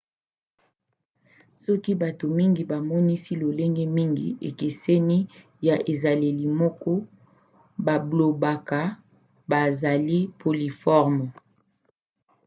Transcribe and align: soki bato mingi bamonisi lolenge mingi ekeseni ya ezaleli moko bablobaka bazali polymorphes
soki 1.63 1.91
bato 2.01 2.25
mingi 2.37 2.63
bamonisi 2.71 3.31
lolenge 3.41 3.83
mingi 3.97 4.27
ekeseni 4.49 5.17
ya 5.67 5.75
ezaleli 5.91 6.45
moko 6.59 6.91
bablobaka 7.85 8.79
bazali 9.51 10.19
polymorphes 10.39 11.33